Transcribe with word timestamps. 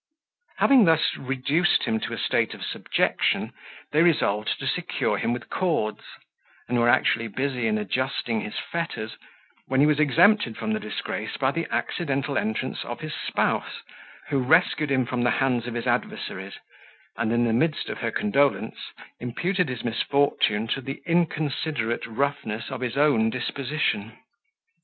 Having 0.57 0.85
thus 0.85 1.15
reduced 1.15 1.83
him 1.83 1.99
to 1.99 2.13
a 2.13 2.17
state 2.17 2.55
of 2.55 2.63
subjection, 2.65 3.53
they 3.91 4.01
resolved 4.01 4.57
to 4.57 4.65
secure 4.65 5.19
him 5.19 5.31
with 5.31 5.51
cords, 5.51 6.01
and 6.67 6.79
were 6.79 6.89
actually 6.89 7.27
busy 7.27 7.67
in 7.67 7.77
adjusting 7.77 8.41
his 8.41 8.55
fetters, 8.57 9.15
when 9.67 9.79
he 9.79 9.85
was 9.85 9.99
exempted 9.99 10.57
from 10.57 10.73
the 10.73 10.79
disgrace 10.79 11.37
by 11.37 11.51
the 11.51 11.67
accidental 11.69 12.35
entrance 12.35 12.83
of 12.83 13.01
his 13.01 13.13
spouse, 13.13 13.83
who 14.29 14.39
rescued 14.41 14.89
him 14.89 15.05
from 15.05 15.21
the 15.21 15.29
hands 15.29 15.67
of 15.67 15.75
his 15.75 15.85
adversaries, 15.85 16.57
and, 17.15 17.31
in 17.31 17.43
the 17.45 17.53
midst 17.53 17.87
of 17.87 17.99
her 17.99 18.09
condolence, 18.09 18.79
imputed 19.19 19.69
his 19.69 19.83
misfortune 19.83 20.65
to 20.65 20.81
the 20.81 21.03
inconsiderate 21.05 22.07
roughness 22.07 22.71
of 22.71 22.81
his 22.81 22.97
own 22.97 23.29
disposition. 23.29 24.17